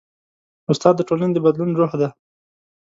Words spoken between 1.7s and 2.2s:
روح دی.